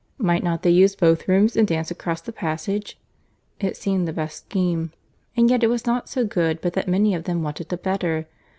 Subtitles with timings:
[0.17, 2.99] "Might not they use both rooms, and dance across the passage?"
[3.59, 4.93] It seemed the best scheme;
[5.37, 8.25] and yet it was not so good but that many of them wanted a better.